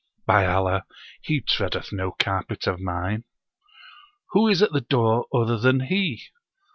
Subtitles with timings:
[0.25, 0.85] By Allah!
[1.21, 3.23] he treadeth no carpet of mine.
[4.31, 6.23] Who is at the door other than he?"